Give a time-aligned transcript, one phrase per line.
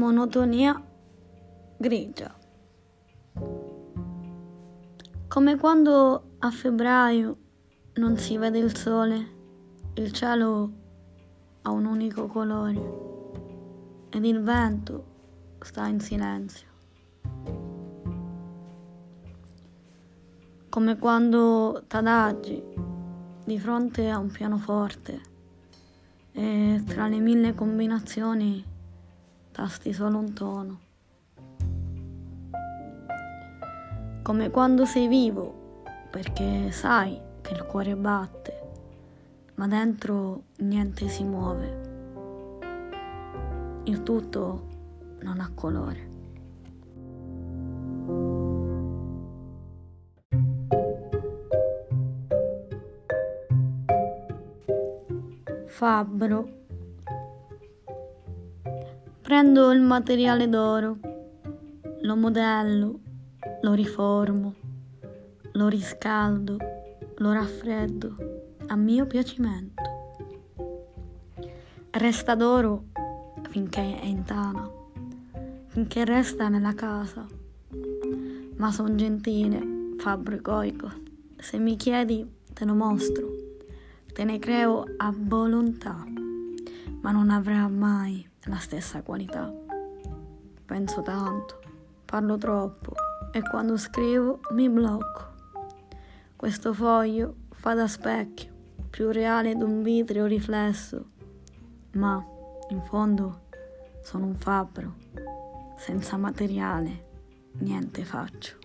[0.00, 0.82] monotonia
[1.76, 2.34] grigia.
[5.28, 7.36] Come quando a febbraio
[7.96, 9.26] non si vede il sole,
[9.96, 10.72] il cielo
[11.60, 15.04] ha un unico colore ed il vento
[15.60, 16.68] sta in silenzio.
[20.70, 22.62] Come quando t'adagi
[23.44, 25.20] di fronte a un pianoforte
[26.32, 28.69] e tra le mille combinazioni
[29.52, 30.80] tasti solo un tono.
[34.22, 38.60] Come quando sei vivo perché sai che il cuore batte,
[39.54, 41.88] ma dentro niente si muove.
[43.84, 44.66] Il tutto
[45.20, 46.08] non ha colore.
[55.66, 56.59] Fabbro.
[59.30, 60.98] Prendo il materiale d'oro,
[62.00, 62.98] lo modello,
[63.60, 64.54] lo riformo,
[65.52, 66.56] lo riscaldo,
[67.14, 68.16] lo raffreddo
[68.66, 69.82] a mio piacimento.
[71.90, 72.86] Resta d'oro
[73.50, 74.68] finché è in tana,
[75.68, 77.24] finché resta nella casa.
[78.56, 80.90] Ma son gentile, fabbro egoico.
[81.38, 83.50] Se mi chiedi, te lo mostro
[84.12, 86.04] te ne creo a volontà,
[87.00, 89.52] ma non avrà mai la stessa qualità.
[90.64, 91.60] Penso tanto,
[92.04, 92.94] parlo troppo
[93.32, 95.28] e quando scrivo mi blocco.
[96.36, 98.52] Questo foglio fa da specchio,
[98.88, 101.10] più reale di un vitrio riflesso,
[101.92, 102.24] ma
[102.70, 103.48] in fondo
[104.02, 104.94] sono un fabbro,
[105.76, 107.08] senza materiale
[107.58, 108.56] niente faccio.